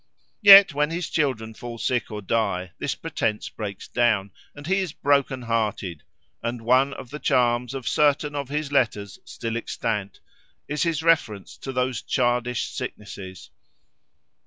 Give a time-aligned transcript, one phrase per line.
[0.41, 4.93] Yet when his children fall sick or die, this pretence breaks down, and he is
[4.93, 6.01] broken hearted:
[6.41, 10.19] and one of the charms of certain of his letters still extant,
[10.67, 13.51] is his reference to those childish sicknesses.